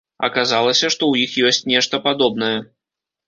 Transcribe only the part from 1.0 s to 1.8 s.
ў іх ёсць